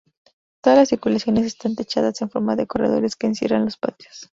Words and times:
Todas 0.63 0.79
las 0.79 0.89
circulaciones 0.89 1.45
están 1.45 1.75
techadas 1.75 2.19
en 2.23 2.31
forma 2.31 2.55
de 2.55 2.65
corredores 2.65 3.15
que 3.15 3.27
encierran 3.27 3.65
los 3.65 3.77
patios. 3.77 4.29